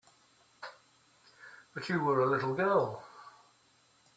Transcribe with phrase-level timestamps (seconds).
[1.75, 3.03] But you were a little girl.